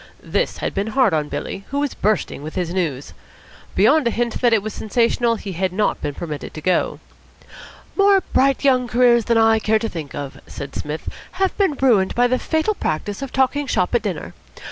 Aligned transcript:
This 0.23 0.57
had 0.57 0.73
been 0.73 0.87
hard 0.87 1.13
on 1.13 1.29
Billy, 1.29 1.63
who 1.69 1.79
was 1.79 1.93
bursting 1.93 2.41
with 2.41 2.55
his 2.55 2.73
news. 2.73 3.13
Beyond 3.75 4.07
a 4.07 4.09
hint 4.09 4.41
that 4.41 4.51
it 4.51 4.63
was 4.63 4.73
sensational 4.73 5.35
he 5.35 5.51
had 5.51 5.71
not 5.71 6.01
been 6.01 6.15
permitted 6.15 6.55
to 6.55 6.59
go. 6.61 6.99
"More 7.95 8.21
bright 8.33 8.63
young 8.63 8.87
careers 8.87 9.25
than 9.25 9.37
I 9.37 9.59
care 9.59 9.77
to 9.77 9.87
think 9.89 10.15
of," 10.15 10.41
said 10.47 10.73
Psmith, 10.75 11.07
"have 11.33 11.55
been 11.55 11.73
ruined 11.79 12.15
by 12.15 12.25
the 12.25 12.39
fatal 12.39 12.73
practice 12.73 13.21
of 13.21 13.31
talking 13.31 13.67
shop 13.67 13.93
at 13.93 14.01
dinner. 14.01 14.33